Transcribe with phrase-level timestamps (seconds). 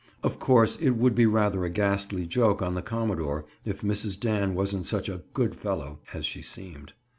[0.23, 4.19] Of course it would be rather a ghastly joke on the commodore if Mrs.
[4.19, 6.93] Dan wasn't such a "good fellow" as she seemed.